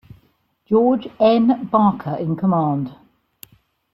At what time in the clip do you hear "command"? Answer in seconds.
2.35-2.95